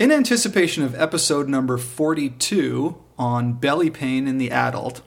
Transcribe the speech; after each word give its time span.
In 0.00 0.10
anticipation 0.10 0.82
of 0.82 0.98
episode 0.98 1.46
number 1.46 1.76
42 1.76 2.96
on 3.18 3.52
belly 3.52 3.90
pain 3.90 4.26
in 4.26 4.38
the 4.38 4.50
adult, 4.50 5.02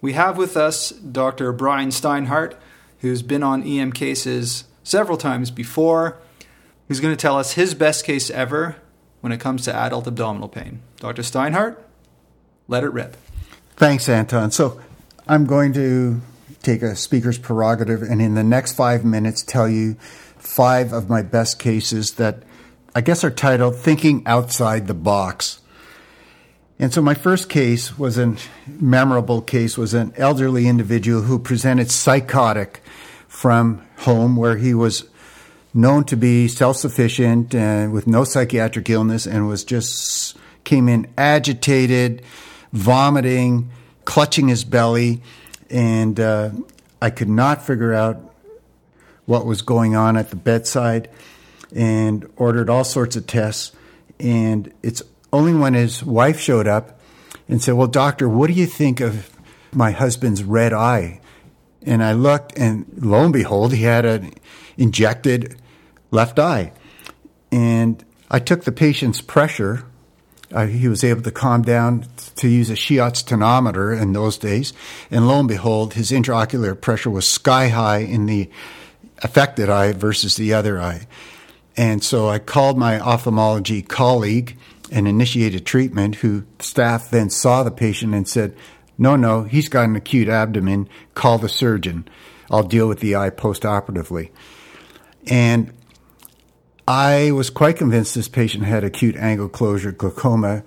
we 0.00 0.14
have 0.14 0.38
with 0.38 0.56
us 0.56 0.88
Dr. 0.88 1.52
Brian 1.52 1.90
Steinhardt, 1.90 2.54
who's 3.00 3.20
been 3.20 3.42
on 3.42 3.62
EM 3.62 3.92
cases 3.92 4.64
several 4.82 5.18
times 5.18 5.50
before, 5.50 6.16
who's 6.88 6.98
going 6.98 7.14
to 7.14 7.20
tell 7.20 7.36
us 7.36 7.52
his 7.52 7.74
best 7.74 8.06
case 8.06 8.30
ever 8.30 8.76
when 9.20 9.32
it 9.32 9.38
comes 9.38 9.64
to 9.64 9.76
adult 9.76 10.06
abdominal 10.06 10.48
pain. 10.48 10.80
Dr. 10.96 11.20
Steinhardt, 11.20 11.76
let 12.68 12.82
it 12.82 12.90
rip. 12.90 13.18
Thanks, 13.76 14.08
Anton. 14.08 14.50
So 14.50 14.80
I'm 15.26 15.44
going 15.44 15.74
to 15.74 16.22
take 16.62 16.80
a 16.80 16.96
speaker's 16.96 17.36
prerogative 17.36 18.00
and 18.00 18.22
in 18.22 18.32
the 18.32 18.44
next 18.44 18.72
five 18.72 19.04
minutes 19.04 19.42
tell 19.42 19.68
you 19.68 19.96
five 20.38 20.94
of 20.94 21.10
my 21.10 21.20
best 21.20 21.58
cases 21.58 22.12
that 22.12 22.44
I 22.94 23.02
guess 23.02 23.22
are 23.22 23.30
titled 23.30 23.76
Thinking 23.76 24.22
Outside 24.26 24.86
the 24.86 24.94
Box. 24.94 25.60
And 26.78 26.92
so 26.92 27.02
my 27.02 27.14
first 27.14 27.48
case 27.50 27.98
was 27.98 28.16
a 28.16 28.36
memorable 28.66 29.42
case 29.42 29.76
was 29.76 29.94
an 29.94 30.14
elderly 30.16 30.66
individual 30.66 31.22
who 31.22 31.38
presented 31.38 31.90
psychotic 31.90 32.82
from 33.26 33.86
home 33.98 34.36
where 34.36 34.56
he 34.56 34.72
was 34.74 35.08
known 35.74 36.04
to 36.04 36.16
be 36.16 36.48
self-sufficient 36.48 37.54
and 37.54 37.92
with 37.92 38.06
no 38.06 38.24
psychiatric 38.24 38.88
illness 38.88 39.26
and 39.26 39.46
was 39.46 39.64
just 39.64 40.36
came 40.64 40.88
in 40.88 41.06
agitated, 41.18 42.22
vomiting, 42.72 43.70
clutching 44.04 44.48
his 44.48 44.64
belly, 44.64 45.20
and 45.68 46.18
uh, 46.18 46.50
I 47.02 47.10
could 47.10 47.28
not 47.28 47.66
figure 47.66 47.92
out 47.92 48.18
what 49.26 49.44
was 49.44 49.60
going 49.60 49.94
on 49.94 50.16
at 50.16 50.30
the 50.30 50.36
bedside 50.36 51.10
and 51.74 52.28
ordered 52.36 52.70
all 52.70 52.84
sorts 52.84 53.16
of 53.16 53.26
tests. 53.26 53.72
And 54.20 54.72
it's 54.82 55.02
only 55.32 55.54
when 55.54 55.74
his 55.74 56.02
wife 56.02 56.40
showed 56.40 56.66
up 56.66 57.00
and 57.48 57.62
said, 57.62 57.74
Well, 57.74 57.86
doctor, 57.86 58.28
what 58.28 58.48
do 58.48 58.52
you 58.54 58.66
think 58.66 59.00
of 59.00 59.30
my 59.72 59.90
husband's 59.90 60.42
red 60.42 60.72
eye? 60.72 61.20
And 61.82 62.02
I 62.02 62.12
looked, 62.12 62.58
and 62.58 62.86
lo 62.96 63.24
and 63.24 63.32
behold, 63.32 63.72
he 63.72 63.84
had 63.84 64.04
an 64.04 64.32
injected 64.76 65.56
left 66.10 66.38
eye. 66.38 66.72
And 67.50 68.04
I 68.30 68.38
took 68.38 68.64
the 68.64 68.72
patient's 68.72 69.20
pressure. 69.20 69.84
Uh, 70.52 70.66
he 70.66 70.88
was 70.88 71.04
able 71.04 71.22
to 71.22 71.30
calm 71.30 71.62
down 71.62 72.06
to 72.36 72.48
use 72.48 72.70
a 72.70 72.74
Schiotz 72.74 73.22
tonometer 73.22 73.98
in 74.00 74.12
those 74.12 74.38
days. 74.38 74.72
And 75.10 75.28
lo 75.28 75.38
and 75.38 75.48
behold, 75.48 75.94
his 75.94 76.10
intraocular 76.10 76.78
pressure 76.78 77.10
was 77.10 77.28
sky 77.28 77.68
high 77.68 77.98
in 77.98 78.26
the 78.26 78.50
affected 79.22 79.68
eye 79.68 79.92
versus 79.92 80.36
the 80.36 80.54
other 80.54 80.80
eye. 80.80 81.06
And 81.78 82.02
so 82.02 82.28
I 82.28 82.40
called 82.40 82.76
my 82.76 82.98
ophthalmology 82.98 83.82
colleague 83.82 84.58
and 84.90 85.06
initiated 85.06 85.64
treatment, 85.64 86.16
who 86.16 86.44
staff 86.58 87.08
then 87.08 87.30
saw 87.30 87.62
the 87.62 87.70
patient 87.70 88.14
and 88.14 88.26
said, 88.28 88.56
No, 88.98 89.14
no, 89.14 89.44
he's 89.44 89.68
got 89.68 89.84
an 89.84 89.94
acute 89.94 90.28
abdomen. 90.28 90.88
Call 91.14 91.38
the 91.38 91.48
surgeon. 91.48 92.08
I'll 92.50 92.64
deal 92.64 92.88
with 92.88 92.98
the 92.98 93.14
eye 93.14 93.30
postoperatively. 93.30 94.30
And 95.28 95.72
I 96.88 97.30
was 97.30 97.48
quite 97.48 97.76
convinced 97.76 98.16
this 98.16 98.28
patient 98.28 98.64
had 98.64 98.82
acute 98.82 99.14
angle 99.14 99.48
closure 99.48 99.92
glaucoma 99.92 100.64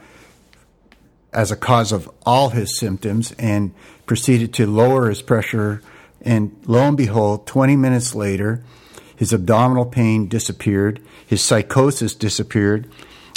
as 1.34 1.52
a 1.52 1.58
cause 1.58 1.92
of 1.92 2.10
all 2.26 2.52
his 2.52 2.78
symptoms 2.78 3.34
and 3.34 3.74
proceeded 4.06 4.54
to 4.54 4.66
lower 4.66 5.10
his 5.10 5.22
pressure. 5.22 5.82
And 6.22 6.56
lo 6.68 6.80
and 6.80 6.96
behold, 6.96 7.48
20 7.48 7.76
minutes 7.76 8.16
later, 8.16 8.64
his 9.22 9.32
abdominal 9.32 9.86
pain 9.86 10.28
disappeared. 10.28 11.00
His 11.28 11.44
psychosis 11.44 12.16
disappeared 12.16 12.90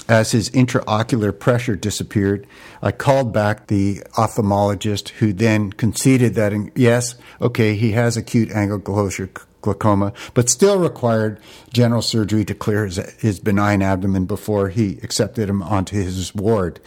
as 0.08 0.32
his 0.32 0.48
intraocular 0.48 1.38
pressure 1.38 1.76
disappeared. 1.76 2.46
I 2.80 2.90
called 2.90 3.34
back 3.34 3.66
the 3.66 3.98
ophthalmologist 4.16 5.10
who 5.10 5.34
then 5.34 5.74
conceded 5.74 6.36
that, 6.36 6.54
yes, 6.74 7.16
okay, 7.38 7.76
he 7.76 7.92
has 7.92 8.16
acute 8.16 8.50
angle 8.52 8.80
closure 8.80 9.28
glaucoma, 9.60 10.14
but 10.32 10.48
still 10.48 10.78
required 10.78 11.38
general 11.70 12.00
surgery 12.00 12.46
to 12.46 12.54
clear 12.54 12.86
his, 12.86 12.96
his 13.20 13.38
benign 13.38 13.82
abdomen 13.82 14.24
before 14.24 14.70
he 14.70 14.98
accepted 15.02 15.50
him 15.50 15.62
onto 15.62 15.96
his 15.96 16.34
ward. 16.34 16.80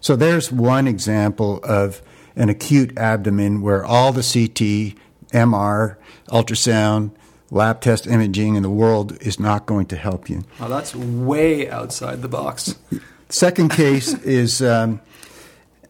So 0.00 0.16
there's 0.16 0.50
one 0.50 0.88
example 0.88 1.60
of 1.62 2.02
an 2.34 2.48
acute 2.48 2.98
abdomen 2.98 3.62
where 3.62 3.84
all 3.84 4.12
the 4.12 4.22
CT, 4.22 4.98
MR, 5.32 5.94
ultrasound, 6.28 7.12
lab 7.50 7.80
test 7.80 8.06
imaging 8.06 8.54
in 8.54 8.62
the 8.62 8.70
world 8.70 9.20
is 9.20 9.40
not 9.40 9.66
going 9.66 9.86
to 9.86 9.96
help 9.96 10.30
you. 10.30 10.44
Oh, 10.60 10.68
that's 10.68 10.94
way 10.94 11.68
outside 11.68 12.22
the 12.22 12.28
box. 12.28 12.76
Second 13.28 13.70
case 13.70 14.14
is 14.22 14.62
um, 14.62 15.00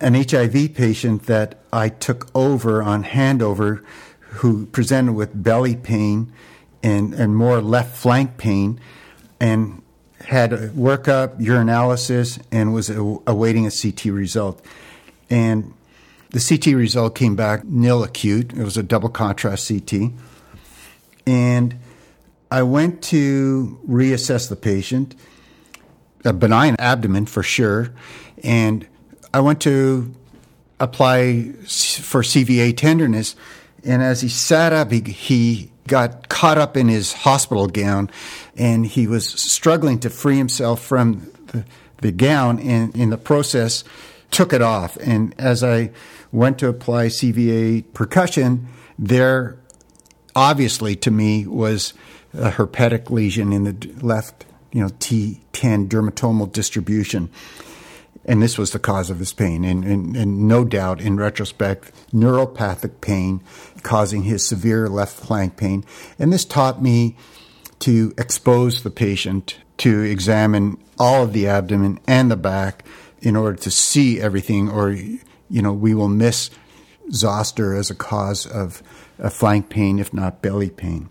an 0.00 0.14
HIV 0.14 0.74
patient 0.74 1.24
that 1.26 1.58
I 1.72 1.88
took 1.88 2.28
over 2.34 2.82
on 2.82 3.04
handover 3.04 3.84
who 4.20 4.66
presented 4.66 5.12
with 5.12 5.42
belly 5.42 5.76
pain 5.76 6.32
and, 6.82 7.12
and 7.14 7.36
more 7.36 7.60
left 7.60 7.96
flank 7.96 8.38
pain 8.38 8.80
and 9.40 9.82
had 10.20 10.52
a 10.52 10.68
workup, 10.70 11.40
urinalysis, 11.40 12.40
and 12.52 12.74
was 12.74 12.90
awaiting 12.90 13.66
a 13.66 13.70
CT 13.70 14.06
result. 14.06 14.64
And 15.28 15.72
the 16.30 16.40
CT 16.40 16.76
result 16.76 17.14
came 17.14 17.36
back 17.36 17.64
nil 17.64 18.04
acute. 18.04 18.52
It 18.52 18.62
was 18.62 18.76
a 18.76 18.82
double 18.82 19.08
contrast 19.08 19.68
CT. 19.68 20.12
And 21.30 21.78
I 22.50 22.64
went 22.64 23.02
to 23.04 23.78
reassess 23.88 24.48
the 24.48 24.56
patient, 24.56 25.14
a 26.24 26.32
benign 26.32 26.74
abdomen 26.80 27.26
for 27.26 27.44
sure. 27.44 27.94
And 28.42 28.84
I 29.32 29.38
went 29.38 29.60
to 29.60 30.12
apply 30.80 31.52
for 31.52 32.22
CVA 32.22 32.76
tenderness. 32.76 33.36
And 33.84 34.02
as 34.02 34.22
he 34.22 34.28
sat 34.28 34.72
up, 34.72 34.90
he, 34.90 35.02
he 35.02 35.70
got 35.86 36.28
caught 36.28 36.58
up 36.58 36.76
in 36.76 36.88
his 36.88 37.12
hospital 37.12 37.68
gown 37.68 38.10
and 38.56 38.84
he 38.84 39.06
was 39.06 39.28
struggling 39.28 40.00
to 40.00 40.10
free 40.10 40.36
himself 40.36 40.82
from 40.82 41.30
the, 41.46 41.64
the 41.98 42.10
gown 42.10 42.58
and 42.58 42.94
in 42.96 43.10
the 43.10 43.18
process 43.18 43.84
took 44.32 44.52
it 44.52 44.62
off. 44.62 44.96
And 44.96 45.32
as 45.38 45.62
I 45.62 45.92
went 46.32 46.58
to 46.58 46.66
apply 46.66 47.06
CVA 47.06 47.84
percussion, 47.94 48.66
there 48.98 49.60
obviously 50.34 50.96
to 50.96 51.10
me 51.10 51.46
was 51.46 51.94
a 52.34 52.50
herpetic 52.50 53.10
lesion 53.10 53.52
in 53.52 53.64
the 53.64 53.92
left, 54.00 54.46
you 54.72 54.80
know, 54.80 54.88
T10 54.88 55.88
dermatomal 55.88 56.52
distribution. 56.52 57.30
And 58.24 58.42
this 58.42 58.58
was 58.58 58.72
the 58.72 58.78
cause 58.78 59.10
of 59.10 59.18
his 59.18 59.32
pain. 59.32 59.64
And, 59.64 59.84
and, 59.84 60.16
and 60.16 60.46
no 60.46 60.64
doubt, 60.64 61.00
in 61.00 61.16
retrospect, 61.16 61.90
neuropathic 62.12 63.00
pain 63.00 63.42
causing 63.82 64.24
his 64.24 64.46
severe 64.46 64.88
left 64.88 65.18
flank 65.18 65.56
pain. 65.56 65.84
And 66.18 66.32
this 66.32 66.44
taught 66.44 66.82
me 66.82 67.16
to 67.80 68.12
expose 68.18 68.82
the 68.82 68.90
patient 68.90 69.56
to 69.78 70.02
examine 70.02 70.76
all 70.98 71.22
of 71.22 71.32
the 71.32 71.48
abdomen 71.48 71.98
and 72.06 72.30
the 72.30 72.36
back 72.36 72.84
in 73.22 73.36
order 73.36 73.56
to 73.56 73.70
see 73.70 74.20
everything, 74.20 74.68
or, 74.68 74.90
you 74.92 75.22
know, 75.62 75.72
we 75.72 75.94
will 75.94 76.08
miss 76.08 76.50
zoster 77.10 77.74
as 77.74 77.90
a 77.90 77.94
cause 77.94 78.46
of 78.46 78.82
a 79.20 79.30
flank 79.30 79.68
pain, 79.68 79.98
if 79.98 80.12
not 80.12 80.42
belly 80.42 80.70
pain. 80.70 81.08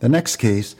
The 0.00 0.08
next 0.08 0.36
case 0.36 0.76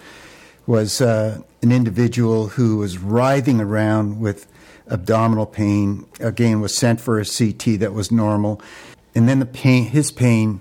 was 0.66 1.00
uh, 1.00 1.40
an 1.62 1.73
individual 1.73 2.49
who 2.49 2.76
was 2.76 2.99
writhing 2.99 3.61
around 3.61 4.20
with 4.20 4.46
abdominal 4.88 5.46
pain. 5.46 6.06
Again, 6.20 6.61
was 6.61 6.76
sent 6.76 7.00
for 7.00 7.19
a 7.19 7.25
CT 7.25 7.81
that 7.81 7.93
was 7.93 8.12
normal, 8.12 8.61
and 9.14 9.29
then 9.29 9.40
the 9.40 9.46
pain, 9.46 9.87
his 9.87 10.12
pain, 10.12 10.61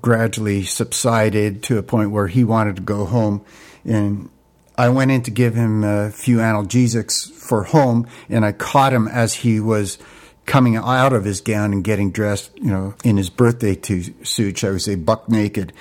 gradually 0.00 0.64
subsided 0.64 1.62
to 1.64 1.78
a 1.78 1.82
point 1.82 2.10
where 2.10 2.28
he 2.28 2.44
wanted 2.44 2.76
to 2.76 2.82
go 2.82 3.04
home. 3.04 3.44
And 3.84 4.30
I 4.78 4.88
went 4.88 5.10
in 5.10 5.22
to 5.22 5.30
give 5.30 5.54
him 5.54 5.84
a 5.84 6.10
few 6.10 6.38
analgesics 6.38 7.30
for 7.30 7.64
home, 7.64 8.06
and 8.28 8.44
I 8.44 8.52
caught 8.52 8.92
him 8.92 9.08
as 9.08 9.34
he 9.34 9.60
was 9.60 9.98
coming 10.46 10.76
out 10.76 11.12
of 11.12 11.24
his 11.24 11.40
gown 11.40 11.72
and 11.72 11.84
getting 11.84 12.10
dressed, 12.10 12.50
you 12.56 12.70
know, 12.70 12.94
in 13.04 13.16
his 13.16 13.30
birthday 13.30 13.78
suit, 14.22 14.58
shall 14.58 14.72
we 14.72 14.78
say, 14.78 14.94
buck 14.94 15.28
naked. 15.28 15.72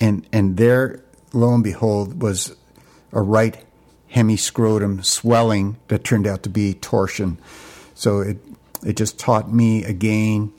And, 0.00 0.26
and 0.32 0.56
there, 0.56 1.02
lo 1.32 1.54
and 1.54 1.62
behold, 1.62 2.22
was 2.22 2.56
a 3.12 3.20
right 3.20 3.62
hemiscrotum 4.14 5.04
swelling 5.04 5.76
that 5.88 6.04
turned 6.04 6.26
out 6.26 6.42
to 6.44 6.48
be 6.48 6.74
torsion. 6.74 7.38
So 7.94 8.20
it, 8.20 8.38
it 8.84 8.96
just 8.96 9.18
taught 9.18 9.52
me 9.52 9.84
again 9.84 10.52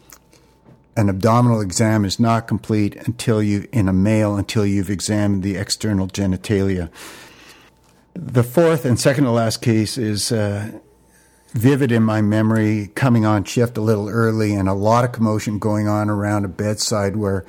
an 0.97 1.09
abdominal 1.09 1.61
exam 1.61 2.05
is 2.05 2.19
not 2.19 2.47
complete 2.47 2.95
until 2.95 3.41
you, 3.41 3.67
in 3.71 3.87
a 3.87 3.93
male, 3.93 4.35
until 4.35 4.65
you've 4.65 4.89
examined 4.89 5.43
the 5.43 5.55
external 5.55 6.07
genitalia. 6.07 6.89
The 8.15 8.41
fourth 8.41 8.83
and 8.83 8.99
second 8.99 9.25
to 9.25 9.31
last 9.31 9.61
case 9.61 9.99
is 9.99 10.31
uh, 10.31 10.71
vivid 11.51 11.91
in 11.91 12.03
my 12.03 12.21
memory 12.21 12.91
coming 12.95 13.25
on 13.25 13.43
shift 13.43 13.77
a 13.77 13.81
little 13.81 14.09
early 14.09 14.53
and 14.53 14.67
a 14.67 14.73
lot 14.73 15.05
of 15.05 15.11
commotion 15.11 15.59
going 15.59 15.87
on 15.87 16.09
around 16.09 16.45
a 16.45 16.49
bedside 16.49 17.15
where 17.15 17.45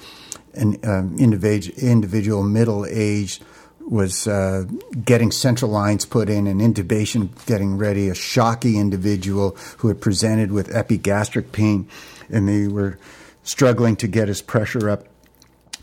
an 0.55 0.79
um, 0.85 1.17
individual, 1.19 1.79
individual 1.79 2.43
middle 2.43 2.87
aged 2.87 3.43
was 3.81 4.27
uh, 4.29 4.65
getting 5.05 5.31
central 5.31 5.71
lines 5.71 6.05
put 6.05 6.29
in 6.29 6.47
and 6.47 6.61
intubation 6.61 7.31
getting 7.47 7.79
ready. 7.79 8.09
A 8.09 8.15
shocky 8.15 8.79
individual 8.79 9.57
who 9.79 9.89
had 9.89 10.01
presented 10.01 10.53
with 10.53 10.75
epigastric 10.75 11.53
pain, 11.53 11.89
and 12.29 12.49
they 12.49 12.69
were 12.69 12.99
struggling 13.43 13.97
to 13.97 14.07
get 14.07 14.29
his 14.29 14.43
pressure 14.43 14.91
up. 14.91 15.07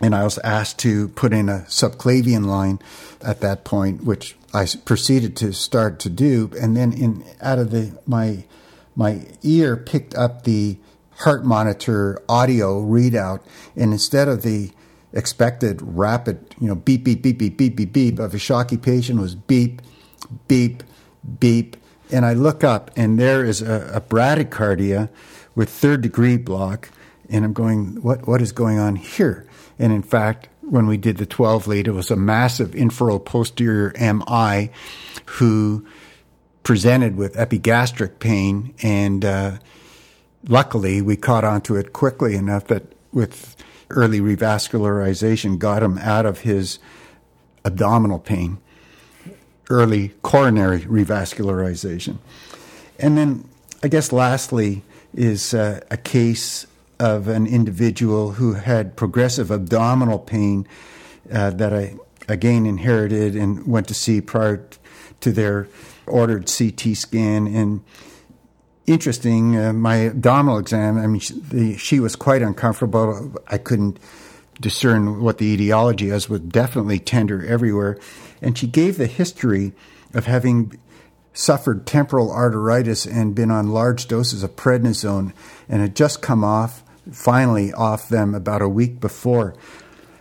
And 0.01 0.13
I 0.13 0.23
was 0.23 0.37
asked 0.39 0.77
to 0.79 1.07
put 1.09 1.33
in 1.33 1.49
a 1.49 1.65
subclavian 1.67 2.45
line 2.45 2.79
at 3.21 3.41
that 3.41 3.63
point, 3.63 4.03
which 4.03 4.35
I 4.55 4.65
proceeded 4.85 5.35
to 5.37 5.51
start 5.51 5.99
to 5.99 6.09
do. 6.09 6.49
And 6.59 6.77
then 6.77 6.93
in 6.93 7.25
out 7.41 7.59
of 7.59 7.71
the 7.71 7.99
my 8.07 8.45
my 8.95 9.27
ear 9.43 9.75
picked 9.75 10.15
up 10.15 10.43
the 10.43 10.77
heart 11.17 11.43
monitor 11.45 12.21
audio 12.29 12.81
readout, 12.81 13.41
and 13.75 13.91
instead 13.91 14.27
of 14.27 14.41
the 14.41 14.71
expected 15.13 15.81
rapid, 15.81 16.55
you 16.59 16.67
know, 16.67 16.75
beep, 16.75 17.03
beep, 17.03 17.21
beep, 17.21 17.37
beep, 17.37 17.57
beep, 17.57 17.75
beep, 17.75 17.93
beep 17.93 18.19
of 18.19 18.33
a 18.33 18.39
shocky 18.39 18.77
patient 18.77 19.19
was 19.19 19.35
beep, 19.35 19.81
beep, 20.47 20.83
beep. 21.39 21.77
And 22.11 22.25
I 22.25 22.33
look 22.33 22.63
up, 22.63 22.91
and 22.95 23.19
there 23.19 23.43
is 23.43 23.61
a, 23.61 23.91
a 23.93 24.01
bradycardia 24.01 25.09
with 25.55 25.69
third 25.69 26.01
degree 26.01 26.37
block. 26.37 26.89
And 27.29 27.45
I'm 27.45 27.53
going, 27.53 28.01
what, 28.01 28.27
what 28.27 28.41
is 28.41 28.51
going 28.51 28.79
on 28.79 28.95
here? 28.95 29.47
And 29.79 29.91
in 29.91 30.03
fact, 30.03 30.49
when 30.61 30.87
we 30.87 30.97
did 30.97 31.17
the 31.17 31.25
12 31.25 31.67
lead, 31.67 31.87
it 31.87 31.91
was 31.91 32.11
a 32.11 32.15
massive 32.15 32.71
infero 32.71 33.23
posterior 33.23 33.93
MI 33.99 34.71
who 35.25 35.85
presented 36.63 37.15
with 37.15 37.37
epigastric 37.37 38.19
pain. 38.19 38.73
And 38.81 39.23
uh, 39.23 39.57
luckily, 40.47 41.01
we 41.01 41.15
caught 41.15 41.43
onto 41.43 41.75
it 41.75 41.93
quickly 41.93 42.35
enough 42.35 42.67
that 42.67 42.83
with 43.11 43.55
early 43.89 44.19
revascularization 44.19 45.59
got 45.59 45.83
him 45.83 45.97
out 45.99 46.25
of 46.25 46.39
his 46.39 46.79
abdominal 47.63 48.19
pain, 48.19 48.57
early 49.69 50.09
coronary 50.21 50.81
revascularization. 50.81 52.17
And 52.99 53.17
then, 53.17 53.49
I 53.83 53.87
guess, 53.87 54.11
lastly, 54.11 54.83
is 55.13 55.53
uh, 55.53 55.81
a 55.91 55.97
case 55.97 56.65
of 56.99 57.27
an 57.27 57.47
individual 57.47 58.33
who 58.33 58.53
had 58.53 58.95
progressive 58.95 59.51
abdominal 59.51 60.19
pain 60.19 60.67
uh, 61.31 61.49
that 61.51 61.73
I 61.73 61.95
again 62.27 62.65
inherited 62.65 63.35
and 63.35 63.67
went 63.67 63.87
to 63.87 63.93
see 63.93 64.21
prior 64.21 64.67
to 65.21 65.31
their 65.31 65.67
ordered 66.07 66.51
CT 66.51 66.95
scan. 66.95 67.47
And 67.47 67.83
interesting. 68.87 69.57
Uh, 69.57 69.73
my 69.73 70.07
abdominal 70.07 70.57
exam, 70.57 70.97
I 70.97 71.07
mean, 71.07 71.19
she, 71.19 71.33
the, 71.39 71.77
she, 71.77 71.99
was 71.99 72.15
quite 72.15 72.41
uncomfortable. 72.41 73.33
I 73.47 73.57
couldn't 73.57 73.99
discern 74.61 75.21
what 75.21 75.37
the 75.37 75.47
etiology 75.47 76.11
was, 76.11 76.29
was 76.29 76.41
definitely 76.41 76.99
tender 76.99 77.45
everywhere. 77.45 77.97
And 78.41 78.57
she 78.57 78.67
gave 78.67 78.97
the 78.97 79.07
history 79.07 79.73
of 80.13 80.25
having 80.25 80.79
suffered 81.33 81.85
temporal 81.85 82.29
arteritis 82.29 83.05
and 83.05 83.35
been 83.35 83.51
on 83.51 83.69
large 83.69 84.07
doses 84.07 84.43
of 84.43 84.55
prednisone 84.55 85.33
and 85.67 85.81
had 85.81 85.95
just 85.95 86.21
come 86.21 86.43
off, 86.43 86.83
finally 87.11 87.73
off 87.73 88.09
them 88.09 88.35
about 88.35 88.61
a 88.61 88.69
week 88.69 88.99
before. 88.99 89.55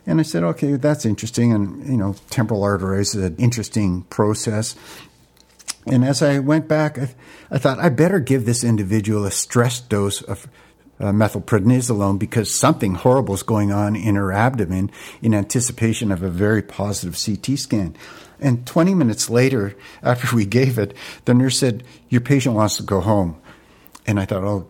And 0.07 0.21
I 0.21 0.23
said, 0.23 0.43
okay, 0.43 0.73
that's 0.75 1.07
interesting. 1.07 1.53
And, 1.53 1.87
you 1.87 1.97
know, 1.97 2.15
temporal 2.31 2.63
arteritis 2.63 3.17
is 3.17 3.25
an 3.25 3.37
interesting 3.37 4.03
process. 4.03 4.77
And 5.87 6.05
as 6.05 6.23
I 6.23 6.39
went 6.39 6.69
back, 6.69 6.99
I, 6.99 7.15
I, 7.51 7.59
thought 7.59 7.79
I 7.79 7.89
better 7.89 8.21
give 8.21 8.45
this 8.45 8.65
individual 8.65 9.25
a 9.25 9.31
stress 9.31 9.81
dose 9.81 10.23
of 10.23 10.47
uh, 11.01 11.07
methylprednisolone 11.07 12.19
because 12.19 12.59
something 12.59 12.95
horrible 12.95 13.35
is 13.35 13.43
going 13.43 13.73
on 13.73 13.97
in 13.97 14.15
her 14.15 14.33
abdomen 14.33 14.91
in 15.23 15.35
anticipation 15.35 16.13
of 16.13 16.23
a 16.23 16.31
very 16.31 16.63
positive 16.63 17.19
CT 17.23 17.59
scan. 17.59 17.97
And 18.41 18.67
20 18.67 18.95
minutes 18.95 19.31
later, 19.31 19.75
after 20.03 20.35
we 20.37 20.45
gave 20.45 20.79
it, 20.79 20.95
the 21.25 21.35
nurse 21.35 21.59
said, 21.59 21.83
Your 22.09 22.21
patient 22.21 22.55
wants 22.55 22.77
to 22.77 22.83
go 22.83 23.01
home. 23.01 23.41
And 24.07 24.21
I 24.21 24.27
thought, 24.27 24.45
Oh, 24.45 24.69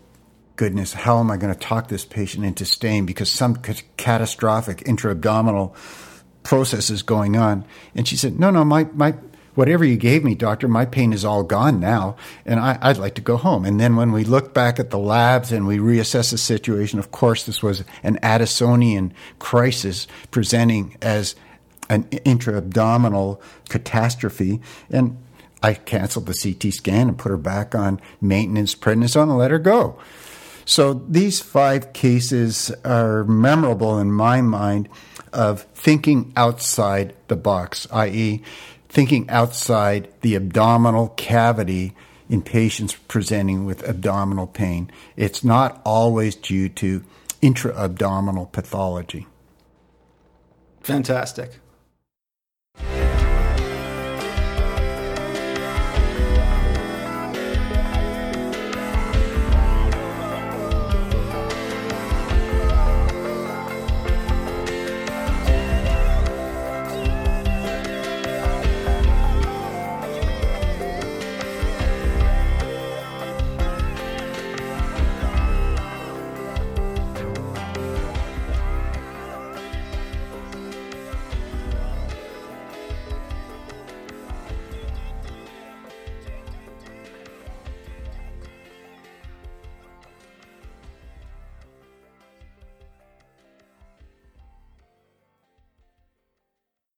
goodness, 0.56 0.92
how 0.92 1.18
am 1.18 1.30
I 1.30 1.36
going 1.36 1.52
to 1.52 1.58
talk 1.58 1.88
this 1.88 2.04
patient 2.04 2.44
into 2.44 2.64
staying 2.64 3.06
because 3.06 3.30
some 3.30 3.56
catastrophic 3.96 4.82
intra 4.86 5.10
abdominal 5.12 5.74
process 6.42 6.90
is 6.90 7.02
going 7.02 7.36
on? 7.36 7.64
And 7.94 8.06
she 8.06 8.16
said, 8.16 8.38
No, 8.38 8.50
no, 8.50 8.64
my, 8.64 8.84
my, 8.94 9.14
whatever 9.54 9.84
you 9.84 9.96
gave 9.96 10.24
me, 10.24 10.34
doctor, 10.34 10.68
my 10.68 10.84
pain 10.84 11.12
is 11.12 11.24
all 11.24 11.42
gone 11.42 11.80
now, 11.80 12.16
and 12.44 12.60
I, 12.60 12.88
would 12.88 12.98
like 12.98 13.14
to 13.14 13.20
go 13.20 13.36
home. 13.36 13.64
And 13.64 13.80
then 13.80 13.96
when 13.96 14.12
we 14.12 14.24
look 14.24 14.54
back 14.54 14.78
at 14.78 14.90
the 14.90 14.98
labs 14.98 15.52
and 15.52 15.66
we 15.66 15.78
reassess 15.78 16.30
the 16.30 16.38
situation, 16.38 16.98
of 16.98 17.10
course, 17.10 17.44
this 17.44 17.62
was 17.62 17.84
an 18.02 18.18
Addisonian 18.22 19.12
crisis 19.38 20.06
presenting 20.30 20.96
as 21.02 21.34
an 21.88 22.08
intra-abdominal 22.24 23.40
catastrophe. 23.68 24.60
And 24.90 25.18
I 25.62 25.74
canceled 25.74 26.26
the 26.26 26.34
CT 26.34 26.72
scan 26.72 27.08
and 27.08 27.18
put 27.18 27.30
her 27.30 27.36
back 27.36 27.74
on 27.74 28.00
maintenance 28.20 28.74
prednisone 28.74 29.24
and 29.24 29.38
let 29.38 29.50
her 29.50 29.58
go. 29.58 29.98
So 30.64 30.94
these 30.94 31.40
five 31.40 31.93
cases 31.93 32.70
are 32.84 33.25
memorable 33.25 33.99
in 33.99 34.12
my 34.12 34.40
mind 34.40 34.88
of 35.32 35.62
thinking 35.75 36.32
outside 36.37 37.14
the 37.28 37.37
box, 37.37 37.87
i.e., 37.93 38.43
thinking 38.88 39.28
outside 39.28 40.08
the 40.20 40.37
abdominal 40.37 41.08
cavity 41.16 41.94
in 42.28 42.40
patients 42.43 42.94
presenting 43.08 43.64
with 43.64 43.87
abdominal 43.88 44.46
pain. 44.46 44.90
It's 45.16 45.44
not 45.44 45.82
always 45.84 46.37
due 46.37 46.69
to 46.70 47.05
intra 47.43 47.75
abdominal 47.76 48.46
pathology. 48.46 49.26
Fantastic. 50.81 51.58